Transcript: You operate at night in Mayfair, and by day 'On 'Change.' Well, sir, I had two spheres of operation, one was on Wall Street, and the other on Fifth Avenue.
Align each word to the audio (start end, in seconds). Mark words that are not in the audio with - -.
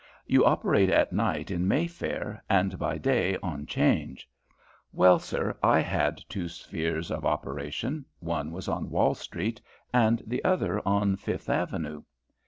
You 0.25 0.43
operate 0.45 0.89
at 0.89 1.13
night 1.13 1.51
in 1.51 1.67
Mayfair, 1.67 2.43
and 2.49 2.79
by 2.79 2.97
day 2.97 3.37
'On 3.43 3.67
'Change.' 3.67 4.27
Well, 4.91 5.19
sir, 5.19 5.55
I 5.61 5.79
had 5.81 6.23
two 6.27 6.47
spheres 6.49 7.11
of 7.11 7.23
operation, 7.23 8.05
one 8.19 8.51
was 8.51 8.67
on 8.67 8.89
Wall 8.89 9.13
Street, 9.13 9.61
and 9.93 10.23
the 10.25 10.43
other 10.43 10.81
on 10.87 11.17
Fifth 11.17 11.51
Avenue. 11.51 12.01